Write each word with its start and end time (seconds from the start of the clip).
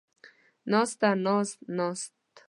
ناسته، 0.71 1.09
ناز، 1.25 1.49
ناست 1.77 2.13